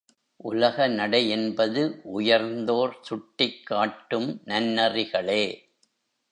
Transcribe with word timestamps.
உலகநடை 0.43 1.29
என்பது 1.29 1.81
உயர்ந்தோர் 2.03 2.95
சுட்டிக்காட்டும் 3.01 4.29
நன்னெறிகளே. 4.45 5.43